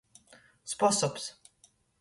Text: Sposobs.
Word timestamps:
Sposobs. 0.71 1.29